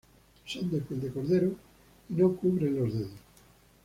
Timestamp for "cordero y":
1.13-2.15